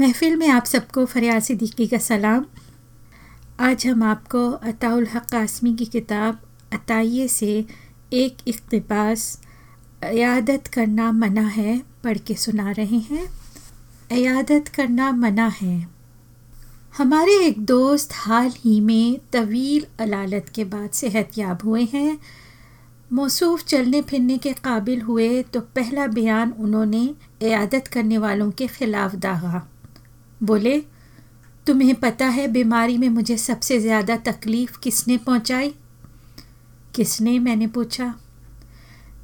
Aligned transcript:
महफिल 0.00 0.36
में 0.36 0.48
आप 0.48 0.64
सबको 0.64 1.04
फरियाद 1.04 1.42
सिद्दीकी 1.42 1.86
का 1.86 1.98
सलाम। 1.98 2.44
आज 3.60 3.86
हम 3.86 4.02
आपको 4.02 4.50
अताउल 4.50 5.06
हक 5.06 5.24
कासमी 5.24 5.74
की 5.76 5.84
किताब 5.84 6.38
अताइये 6.72 7.26
से 7.28 7.66
एक 8.12 8.36
इकतबास, 8.46 9.42
अयादत 10.02 10.66
करना 10.66 11.10
मना 11.12 11.46
है 11.48 11.76
पढ़ 12.04 12.18
के 12.18 12.34
सुना 12.34 12.70
रहे 12.70 12.98
हैं। 12.98 13.26
अयादत 14.10 14.68
करना 14.68 15.10
मना 15.12 15.46
है। 15.46 15.88
हमारे 16.98 17.34
एक 17.46 17.64
दोस्त 17.66 18.12
हाल 18.12 18.50
ही 18.56 18.80
में 18.80 19.18
तवील 19.32 19.86
अलालत 20.00 20.46
के 20.54 20.64
बाद 20.64 20.90
सेहतियाब 20.90 21.64
हुए 21.64 21.82
हैं। 21.92 22.18
मौसूफ 23.12 23.64
चलने 23.64 24.00
फिरने 24.02 24.38
के 24.38 24.52
काबिल 24.52 25.00
हुए 25.00 25.42
तो 25.42 25.60
पहला 25.60 26.06
बयान 26.06 26.52
उन्होंने 26.52 27.04
अयादत 27.42 27.88
करने 27.88 28.18
वालों 28.18 28.50
के 28.50 28.66
ख़िलाफ़ 28.66 29.16
दागा। 29.16 29.66
बोले, 30.42 30.80
तुम्हें 31.66 31.94
पता 31.94 32.26
है 32.26 32.48
बीमारी 32.48 32.98
में 32.98 33.08
मुझे 33.08 33.36
सबसे 33.36 33.80
ज़्यादा 33.80 34.16
तकलीफ़ 34.16 34.78
किसने 34.78 35.16
पहुंचाई? 35.16 35.74
किसने? 36.94 37.38
मैंने 37.38 37.66
पूछा। 37.66 38.14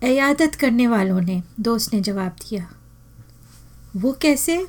अयादत 0.02 0.54
करने 0.54 0.86
वालों 0.86 1.20
ने, 1.20 1.42
दोस्त 1.60 1.94
ने 1.94 2.00
जवाब 2.00 2.28
दिया। 2.28 2.68
वो 3.96 4.12
कैसे? 4.12 4.66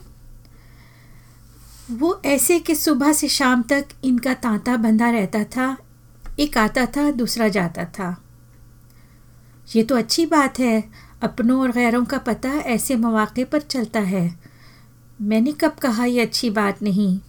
वो 1.92 2.22
ऐसे 2.26 2.59
कि 2.59 2.76
सुबह 2.76 3.14
से 3.14 3.28
शाम 3.28 3.64
तक 3.64 3.88
इनका 4.04 4.34
तांता 4.34 4.78
बंधा 4.78 5.09
रहता 5.09 5.44
था, 5.44 5.78
एक 6.40 6.58
आता 6.58 6.86
था, 6.86 7.12
दूसरा 7.12 7.48
जाता 7.48 7.86
था। 7.86 8.23
ये 9.76 9.84
तो 9.84 9.95
अच्छी 9.95 10.26
बात 10.26 10.59
है, 10.59 10.84
अपनों 11.22 11.62
और 11.62 11.72
गैरों 11.72 12.06
का 12.06 12.18
पता 12.18 12.50
ऐसे 12.50 12.95
मौाक़े 12.95 13.45
पर 13.45 13.62
चलता 13.62 14.00
है। 14.00 14.56
मैंने 15.20 15.52
कब 15.52 15.76
कहा 15.82 16.06
यह 16.06 16.26
अच्छी 16.26 16.50
बात 16.50 16.82
नहीं? 16.84 17.20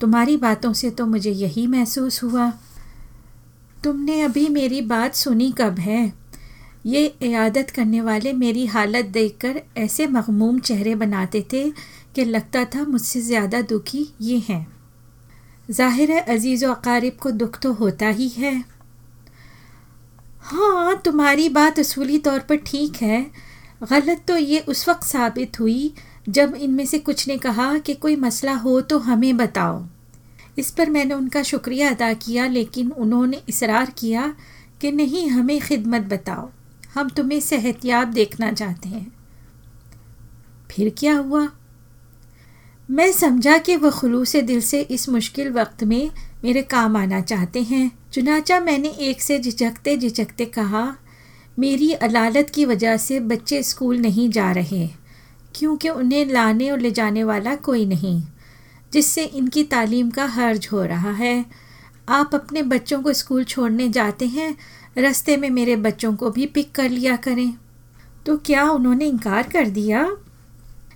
तुम्हारी 0.00 0.36
बातों 0.36 0.72
से 0.72 0.90
तो 0.90 1.06
मुझे 1.06 1.30
यही 1.30 1.66
महसूस 1.66 2.22
हुआ। 2.22 2.50
तुमने 3.84 4.20
अभी 4.22 4.48
मेरी 4.48 4.80
बात 4.80 5.14
सुनी 5.14 5.50
कब 5.52 5.78
है? 5.78 6.12
ये 6.86 7.06
इयादत 7.22 7.70
करने 7.70 8.00
वाले 8.00 8.32
मेरी 8.32 8.66
हालत 8.66 9.04
देखकर 9.04 9.60
ऐसे 9.76 10.06
मखमूम 10.06 10.58
चेहरे 10.58 10.94
बनाते 10.94 11.44
थे 11.52 11.70
कि 12.14 12.24
लगता 12.24 12.64
था 12.64 12.84
मुझसे 12.84 13.20
ज़्यादा 13.20 13.60
दुखी 13.62 14.06
ये 14.20 14.38
हैं। 14.48 14.66
ज़ाहिर 15.70 16.10
है 16.10 16.20
अज़ीज़ 16.20 16.64
अकारीब 16.66 17.16
को 17.22 17.30
दुख 17.30 17.58
तो 17.58 17.72
होता 17.72 18.08
ही 18.08 18.28
है। 18.28 18.54
हाँ 20.42 21.00
तुम्हारी 21.04 21.48
बात 21.48 21.78
असूली 21.78 22.18
तौर 22.18 22.38
पर 22.40 22.56
ठीक 22.66 22.96
है। 23.02 23.22
गलत 23.82 24.24
तो 24.28 24.36
ये 24.36 24.58
उस 24.60 24.88
वक्त 24.88 25.04
साबित 25.04 25.60
हुई 25.60 25.92
जब 26.28 26.54
इनमें 26.54 26.86
से 26.86 26.98
कुछ 26.98 27.28
ने 27.28 27.38
कहा 27.38 27.78
कि 27.78 27.94
कोई 27.94 28.16
मसला 28.16 28.54
हो 28.54 28.80
तो 28.80 28.98
हमें 28.98 29.36
बताओ। 29.36 29.86
इस 30.58 30.70
पर 30.70 30.90
मैंने 30.90 31.14
उनका 31.14 31.42
शुक्रिया 31.42 31.90
अदा 31.90 32.12
किया, 32.12 32.46
लेकिन 32.46 32.90
उन्होंने 32.90 33.42
इसरार 33.48 33.92
किया 33.98 34.34
कि 34.80 34.92
नहीं, 34.92 35.28
हमें 35.28 35.60
खिदमत 35.60 36.02
बताओ। 36.02 36.50
हम 36.94 37.08
तुम्हें 37.08 37.40
सेहतियाब 37.40 38.08
देखना 38.08 38.52
चाहते 38.52 38.88
हैं। 38.88 39.12
फिर 40.70 40.94
क्या 40.98 41.16
हुआ? 41.16 41.48
मैं 42.90 43.12
समझा 43.12 43.58
कि 43.58 43.76
वह 43.76 43.90
खलूस 43.90 44.36
दिल 44.36 44.60
से 44.60 44.80
इस 44.80 45.08
मुश्किल 45.08 45.50
वक्त 45.50 45.84
में 45.84 46.10
मेरे 46.44 46.62
काम 46.62 46.96
आना 46.96 47.20
चाहते 47.20 47.62
हैं। 47.62 47.92
चुनाचा 48.12 48.60
मैंने 48.60 48.88
एक 48.88 49.22
से 49.22 49.38
झिझकते 49.38 49.96
झिझकते 49.96 50.44
कहा, 50.44 50.96
मेरी 51.58 51.92
अलालत 51.92 52.50
की 52.50 52.64
वजह 52.64 52.96
से 52.96 53.20
बच्चे 53.20 53.62
स्कूल 53.62 53.98
नहीं 53.98 54.30
जा 54.30 54.52
रहे। 54.52 55.01
क्योंकि 55.56 55.88
उन्हें 55.88 56.26
लाने 56.26 56.70
और 56.70 56.80
ले 56.80 56.90
जाने 56.90 57.24
वाला 57.24 57.54
कोई 57.54 57.86
नहीं, 57.86 58.22
जिससे 58.92 59.24
इनकी 59.24 59.64
तालीम 59.64 60.10
का 60.10 60.26
हर्ज 60.26 60.68
हो 60.72 60.84
रहा 60.84 61.12
है। 61.12 61.44
आप 62.08 62.34
अपने 62.34 62.62
बच्चों 62.62 63.02
को 63.02 63.12
स्कूल 63.12 63.44
छोड़ने 63.44 63.88
जाते 63.88 64.26
हैं, 64.26 64.56
रास्ते 64.98 65.36
में 65.36 65.50
मेरे 65.50 65.76
बच्चों 65.76 66.16
को 66.16 66.30
भी 66.30 66.46
पिक 66.46 66.72
कर 66.72 66.90
लिया 66.90 67.16
करें। 67.16 67.54
तो 68.26 68.36
क्या 68.36 68.70
उन्होंने 68.70 69.06
इनकार 69.06 69.42
कर 69.42 69.68
दिया? 69.68 70.16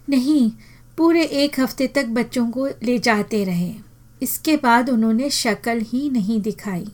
नहीं, 0.09 0.53
पूरे 0.97 1.23
एक 1.23 1.61
हफ़्ते 1.61 1.87
तक 1.87 2.07
बच्चों 2.07 2.51
को 2.51 2.67
ले 2.67 2.99
जाते 2.99 3.45
रहे। 3.45 3.75
इसके 4.23 4.57
बाद 4.57 4.91
उन्होंने 4.91 5.31
शक्ल 5.31 5.81
ही 5.81 6.11
नहीं 6.11 6.41
दिखाई। 6.41 6.89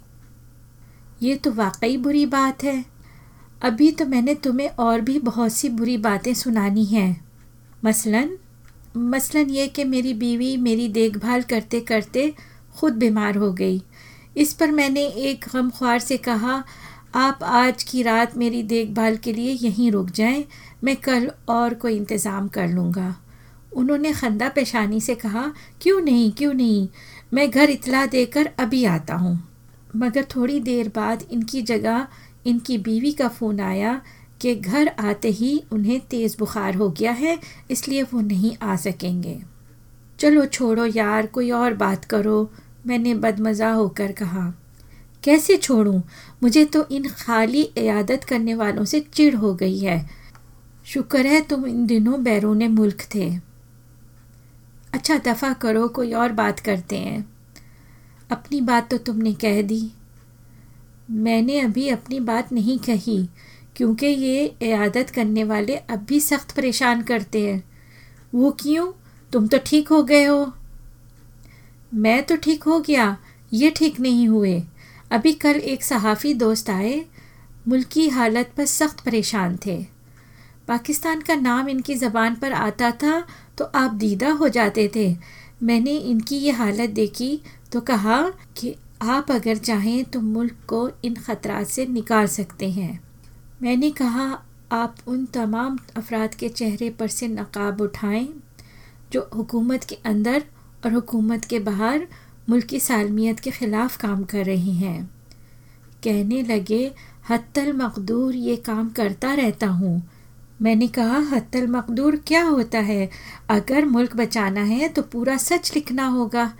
ये 1.22 1.36
तो 1.36 1.52
वाकई 1.52 1.96
बुरी 1.96 2.26
बात 2.26 2.64
है। 2.64 2.84
अभी 3.62 3.90
तो 3.92 4.06
मैंने 4.06 4.34
तुम्हें 4.34 4.68
और 4.68 5.00
भी 5.00 5.18
बहुत 5.18 5.52
सी 5.52 5.68
बुरी 5.68 5.96
बातें 5.96 6.34
सुनानी 6.34 6.84
हैं। 6.84 7.21
मसलन 7.82 8.30
मसलन 8.96 9.50
ये 9.50 9.66
कि 9.68 9.84
मेरी 9.84 10.12
बीवी 10.14 10.56
मेरी 10.56 10.88
देखभाल 10.88 11.42
करते 11.42 11.80
करते 11.80 12.32
ख़ुद 12.78 12.92
बीमार 12.92 13.36
हो 13.36 13.52
गई। 13.52 13.82
इस 14.36 14.52
पर 14.52 14.70
मैंने 14.70 15.04
एक 15.06 15.44
गम 15.54 15.70
ख्वार 15.70 15.98
से 15.98 16.16
कहा, 16.16 16.62
आप 17.14 17.42
आज 17.42 17.82
की 17.82 18.02
रात 18.02 18.36
मेरी 18.36 18.62
देखभाल 18.64 19.16
के 19.16 19.32
लिए 19.32 19.52
यहीं 19.52 19.90
रुक 19.92 20.10
जाएँ, 20.10 20.44
मैं 20.84 20.96
कल 20.96 21.30
और 21.48 21.74
कोई 21.74 21.96
इंतज़ाम 21.96 22.48
कर 22.48 22.68
लूँगा। 22.68 23.14
उन्होंने 23.72 24.12
खंदा 24.12 24.48
पेशानी 24.48 25.00
से 25.00 25.14
कहा, 25.14 25.52
क्यों 25.80 26.00
नहीं 26.00 26.30
क्यों 26.32 26.54
नहीं, 26.54 26.88
मैं 27.34 27.50
घर 27.50 27.70
इतला 27.70 28.06
देकर 28.06 28.50
अभी 28.58 28.84
आता 28.84 29.14
हूँ। 29.14 29.38
मगर 29.96 30.26
थोड़ी 30.36 30.60
देर 30.60 30.88
बाद 30.88 31.24
इनकी 31.32 31.62
जगह 31.62 32.06
इनकी 32.46 32.78
बीवी 32.78 33.12
का 33.12 33.28
फ़ोन 33.28 33.60
आया 33.60 34.00
कि 34.42 34.54
घर 34.54 34.88
आते 34.88 35.28
ही 35.28 35.64
उन्हें 35.72 36.00
तेज़ 36.00 36.36
बुखार 36.38 36.74
हो 36.74 36.90
गया 36.90 37.12
है, 37.12 37.38
इसलिए 37.70 38.02
वो 38.02 38.20
नहीं 38.20 38.56
आ 38.62 38.76
सकेंगे। 38.76 39.42
चलो 40.18 40.46
छोड़ो 40.46 40.86
यार, 40.86 41.26
कोई 41.26 41.50
और 41.50 41.74
बात 41.74 42.04
करो, 42.04 42.50
मैंने 42.86 43.14
बदमज़ा 43.14 43.72
होकर 43.72 44.12
कहा। 44.12 44.54
कैसे 45.24 45.56
छोड़ूं? 45.56 46.00
मुझे 46.42 46.64
तो 46.64 46.88
इन 46.88 47.08
खाली 47.08 47.62
इयादत 47.62 48.24
करने 48.24 48.54
वालों 48.54 48.84
से 48.84 49.00
चिढ़ 49.00 49.34
हो 49.34 49.54
गई 49.54 49.78
है। 49.78 50.10
शुक्र 50.86 51.26
है 51.26 51.40
तुम 51.40 51.66
इन 51.66 51.86
दिनों 51.86 52.22
बैरून 52.22 52.68
मुल्क 52.68 52.98
थे। 53.14 53.36
अच्छा 54.92 55.18
दफ़ा 55.18 55.52
करो, 55.52 55.88
कोई 55.88 56.12
और 56.12 56.32
बात 56.32 56.60
करते 56.60 56.98
हैं। 56.98 57.32
अपनी 58.30 58.60
बात 58.60 58.90
तो 58.90 58.98
तुमने 58.98 59.34
कह 59.34 59.62
दी। 59.62 59.92
मैंने 61.10 61.60
अभी 61.60 61.88
अपनी 61.88 62.20
बात 62.20 62.52
नहीं 62.52 62.78
कही। 62.78 63.28
क्योंकि 63.76 64.06
ये 64.06 64.44
इयादत 64.62 65.10
करने 65.10 65.44
वाले 65.44 65.76
अब 65.76 66.04
भी 66.08 66.20
सख्त 66.20 66.56
परेशान 66.56 67.02
करते 67.02 67.46
हैं। 67.46 67.62
वो 68.34 68.50
क्यों? 68.60 68.86
तुम 69.32 69.46
तो 69.46 69.58
ठीक 69.66 69.88
हो 69.88 70.02
गए 70.02 70.24
हो। 70.24 70.52
मैं 71.94 72.22
तो 72.22 72.36
ठीक 72.36 72.62
हो 72.62 72.78
गया। 72.80 73.16
ये 73.52 73.70
ठीक 73.70 74.00
नहीं 74.00 74.28
हुए। 74.28 74.62
अभी 75.10 75.32
कल 75.34 75.56
एक 75.56 75.82
सहाफ़ी 75.84 76.34
दोस्त 76.34 76.70
आए। 76.70 77.04
मुल्की 77.68 78.08
हालत 78.08 78.52
पर 78.56 78.66
सख्त 78.66 79.00
परेशान 79.00 79.58
थे। 79.66 79.76
पाकिस्तान 80.68 81.20
का 81.20 81.34
नाम 81.34 81.68
इनकी 81.68 81.94
ज़बान 81.94 82.34
पर 82.34 82.52
आता 82.52 82.90
था 82.92 83.22
तो 83.58 83.64
आप 83.64 83.94
दीदा 83.94 84.30
हो 84.32 84.48
जाते 84.48 84.90
थे। 84.96 85.14
मैंने 85.62 85.96
इनकी 85.96 86.36
ये 86.36 86.50
हालत 86.50 86.90
देखी 86.90 87.40
तो 87.72 87.80
कहा 87.80 88.22
कि 88.56 88.74
आप 89.02 89.30
अगर 89.30 89.56
चाहें 89.56 90.04
तो 90.04 90.20
मुल्क 90.20 90.56
को 90.68 90.88
इन 91.04 91.14
ख़तरात 91.16 91.66
से 91.66 91.86
निकाल 91.86 92.26
सकते 92.26 92.70
हैं। 92.70 93.00
मैंने 93.62 93.90
कहा, 93.90 94.42
आप 94.72 94.96
उन 95.06 95.26
तमाम 95.26 95.78
अफराद 95.96 96.34
के 96.34 96.48
चेहरे 96.48 96.90
पर 96.90 97.08
से 97.08 97.28
नकाब 97.28 97.80
उठाएँ, 97.80 98.28
जो 99.12 99.30
हुकूमत 99.34 99.84
के 99.84 99.94
अंदर 99.94 100.44
और 100.84 100.92
हुकूमत 100.92 101.44
के 101.44 101.58
बाहर 101.58 102.06
मुल्की 102.48 102.80
सालमियत 102.80 103.40
के 103.40 103.50
ख़िलाफ़ 103.50 103.98
काम 103.98 104.24
कर 104.24 104.44
रही 104.44 104.74
हैं। 104.74 105.10
कहने 106.04 106.42
लगे, 106.42 106.92
हत्तल 107.30 107.72
मकदूर 107.72 108.34
ये 108.34 108.56
काम 108.56 108.88
करता 108.88 109.34
रहता 109.34 109.66
हूँ। 109.66 110.02
मैंने 110.62 110.88
कहा, 110.88 111.18
हत्तल 111.18 111.66
मकदूर 111.66 112.16
क्या 112.16 112.44
होता 112.44 112.78
है? 112.78 113.10
अगर 113.50 113.84
मुल्क 113.84 114.16
बचाना 114.16 114.60
है 114.60 114.88
तो 114.88 115.02
पूरा 115.02 115.36
सच 115.36 115.74
लिखना 115.74 116.06
होगा। 116.06 116.52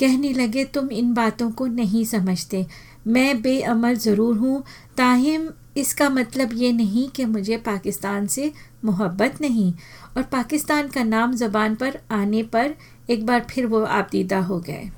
कहने 0.00 0.32
लगे, 0.32 0.64
तुम 0.64 0.90
इन 0.90 1.14
बातों 1.14 1.50
को 1.50 1.66
नहीं 1.66 2.04
समझते। 2.04 2.66
मैं 3.06 3.42
बेअमल 3.42 3.94
ज़रूर 3.94 4.36
हूँ। 4.36 4.64
ताहिम 4.96 5.48
इसका 5.76 6.08
मतलब 6.10 6.50
ये 6.52 6.72
नहीं 6.72 7.08
कि 7.08 7.24
मुझे 7.24 7.56
पाकिस्तान 7.56 8.26
से 8.26 8.52
मोहब्बत 8.84 9.40
नहीं। 9.40 9.72
और 10.16 10.22
पाकिस्तान 10.22 10.88
का 10.88 11.02
नाम 11.04 11.34
ज़बान 11.34 11.74
पर 11.74 11.98
आने 12.12 12.42
पर 12.44 12.74
एक 13.10 13.24
बार 13.26 13.46
फिर 13.50 13.66
वो 13.66 13.82
आपदीदा 13.82 14.38
हो 14.40 14.58
गए। 14.60 14.90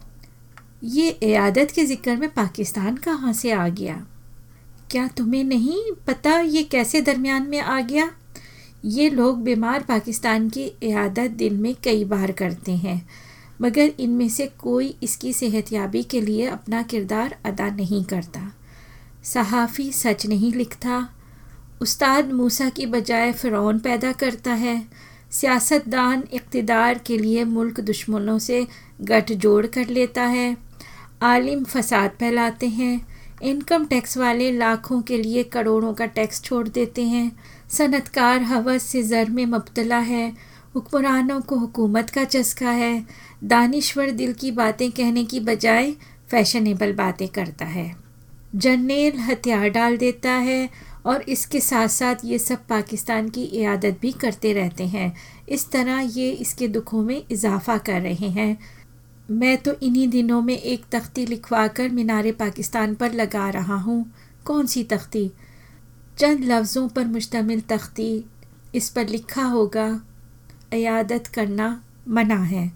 ये 0.85 1.09
इयादत 1.11 1.71
के 1.71 1.85
ज़िक्र 1.87 2.17
में 2.17 2.29
पाकिस्तान 2.31 2.97
कहाँ 2.99 3.33
से 3.33 3.53
आ 3.53 3.69
गया? 3.69 3.95
क्या 4.91 5.07
तुम्हें 5.09 5.45
नहीं 5.45 5.81
पता 6.07 6.39
ये 6.39 6.63
कैसे 6.63 7.01
दरमियान 7.01 7.49
में 7.49 7.61
आ 7.61 7.81
गया? 7.81 8.11
ये 8.85 9.09
लोग 9.11 9.43
बीमार 9.43 9.83
पाकिस्तान 9.83 10.49
की 10.51 10.65
इयादत 10.83 11.31
दिन 11.33 11.61
में 11.61 11.75
कई 11.85 12.05
बार 12.05 12.33
करते 12.33 12.73
हैं, 12.73 13.03
मगर 13.63 13.93
इनमें 14.01 14.29
से 14.29 14.47
कोई 14.59 14.95
इसकी 15.03 15.33
सेहतयाबी 15.33 16.03
के 16.03 16.21
लिए 16.21 16.47
अपना 16.47 16.83
किरदार 16.83 17.37
अदा 17.45 17.69
नहीं 17.71 18.03
करता। 18.05 18.41
सहाफ़ी 19.25 19.93
सच 19.93 20.27
नहीं 20.27 20.53
लिखता। 20.53 21.09
उस्ताद 21.81 22.33
मूसा 22.33 22.69
की 22.69 22.87
बजाय 22.87 23.33
फ़िरौन 23.33 23.79
पैदा 23.79 24.13
करता 24.13 24.53
है। 24.53 24.89
सियासतदान 25.31 26.25
इकतदार 26.33 26.99
के 26.99 27.19
लिए 27.19 27.45
मुल्क 27.45 27.81
दुश्मनों 27.81 28.39
से 28.39 28.67
गठ 29.01 29.33
जोड़ 29.33 29.67
कर 29.67 29.89
लेता 29.89 30.23
है। 30.23 30.57
आलिम 31.23 31.65
फसाद 31.65 32.11
फैलाते 32.11 32.69
हैं। 32.69 33.07
इनकम 33.43 33.85
टैक्स 33.85 34.19
वाले 34.19 34.53
लाखों 34.53 35.03
के 35.03 35.19
लिए 35.19 35.43
करोड़ों 35.43 35.95
का 35.95 36.07
टैक्स 36.07 36.43
छोड़ 36.43 36.69
देते 36.69 37.03
हैं। 37.03 37.33
सनतकार 37.71 38.43
हवस 38.43 38.83
से 38.83 39.03
ज़र 39.03 39.31
में 39.31 39.47
मुबतला 39.47 39.99
है। 39.99 40.33
हुक्मरानों 40.75 41.41
को 41.41 41.57
हुकूमत 41.57 42.11
का 42.11 42.25
चस्का 42.25 42.71
है। 42.71 43.07
दानिश्वर 43.45 44.11
दिल 44.11 44.33
की 44.33 44.51
बातें 44.51 44.91
कहने 44.93 45.25
की 45.25 45.41
बजाय 45.41 45.93
फैशनेबल 46.31 46.93
बातें 46.93 47.29
करता 47.29 47.65
है। 47.65 48.02
जर्नेल 48.53 49.19
हथियार 49.19 49.69
डाल 49.69 49.97
देता 49.97 50.31
है 50.31 50.69
और 51.07 51.23
इसके 51.23 51.61
साथ 51.61 51.89
साथ 51.89 52.25
ये 52.25 52.39
सब 52.39 52.67
पाकिस्तान 52.67 53.29
की 53.29 53.43
इयादत 53.43 53.99
भी 54.03 54.13
करते 54.13 54.53
रहते 54.53 54.87
हैं। 54.87 55.13
इस 55.49 55.71
तरह 55.71 56.01
ये 56.01 56.31
इसके 56.31 56.69
दुखों 56.69 57.03
में 57.03 57.23
इजाफ़ा 57.31 57.77
कर 57.79 58.01
रहे 58.01 58.29
हैं। 58.29 58.57
मैं 59.31 59.57
तो 59.59 59.75
इन्हीं 59.83 60.09
दिनों 60.09 60.41
में 60.43 60.59
एक 60.59 60.85
तख्ती 60.93 61.27
लिखवा 61.27 61.67
कर 61.69 61.89
मीनार 61.89 62.31
पाकिस्तान 62.33 62.95
पर 62.95 63.13
लगा 63.13 63.49
रहा 63.51 63.77
हूँ। 63.77 64.05
कौन 64.45 64.67
सी 64.67 64.85
तख्ती? 64.85 65.31
चंद 66.19 66.45
लफ्ज़ों 66.45 66.89
पर 66.89 67.05
मुश्तमिल 67.05 67.61
तख्ती। 67.61 68.25
इस 68.75 68.89
पर 68.89 69.09
लिखा 69.09 69.45
होगा, 69.45 69.89
इयादत 70.75 71.27
करना 71.27 71.69
मना 72.09 72.43
है। 72.43 72.71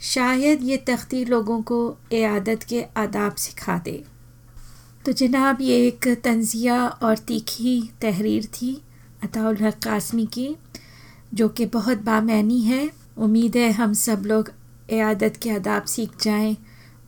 शायद 0.00 0.62
ये 0.62 0.76
तख्ती 0.76 1.24
लोगों 1.24 1.60
को 1.62 1.78
इयादत 2.12 2.62
के 2.62 2.82
आदाब 2.96 3.34
सिखा 3.34 3.78
दे। 3.78 4.02
तो 5.04 5.12
जनाब, 5.12 5.58
ये 5.60 5.86
एक 5.86 6.08
तंजिया 6.24 6.86
और 6.86 7.18
तीखी 7.18 7.90
तहरीर 8.02 8.44
थी 8.44 8.82
अताउल 9.24 9.56
हक 9.56 9.74
कासमी 9.74 10.26
की, 10.26 10.56
जो 11.34 11.48
कि 11.48 11.66
बहुत 11.66 11.98
बामैनी 11.98 12.60
है। 12.60 12.90
उम्मीद 13.18 13.56
है 13.56 13.72
हम 13.72 13.92
सब 13.92 14.22
लोग 14.26 14.52
इयादत 14.90 15.34
के 15.42 15.50
आदाब 15.50 15.84
सीख 15.84 16.10
जाएँ 16.22 16.56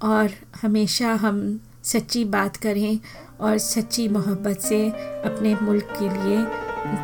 और 0.02 0.30
हमेशा 0.62 1.14
हम 1.14 1.60
सच्ची 1.84 2.24
बात 2.24 2.56
करें 2.56 3.00
और 3.40 3.58
सच्ची 3.58 4.08
मोहब्बत 4.08 4.60
से 4.60 4.90
अपने 5.24 5.56
मुल्क 5.62 5.84
के 5.84 6.08
लिए 6.08 6.44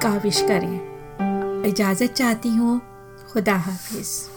काविश 0.01 0.41
करें। 0.41 0.77
इजाज़त 1.65 2.13
चाहती 2.13 2.49
हूँ। 2.49 2.81
खुदा 3.33 3.57
हाफिज़। 3.57 4.32